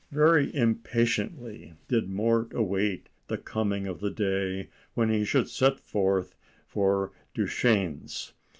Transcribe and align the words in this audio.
Very 0.09 0.49
impatiently 0.55 1.75
did 1.87 2.09
Mort 2.09 2.53
await 2.55 3.07
the 3.27 3.37
coming 3.37 3.85
of 3.85 3.99
the 3.99 4.09
day 4.09 4.69
when 4.95 5.09
he 5.09 5.23
should 5.23 5.47
set 5.47 5.79
forth 5.79 6.33
for 6.65 7.11
Deschenes. 7.35 8.33